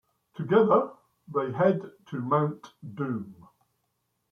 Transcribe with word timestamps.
Together, 0.33 0.89
they 1.27 1.51
head 1.51 1.79
to 2.07 2.19
Mount 2.19 2.73
Doom. 2.95 3.47